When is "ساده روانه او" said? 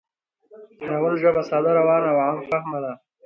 1.49-2.17